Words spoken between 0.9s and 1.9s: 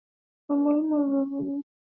wa viazi lishe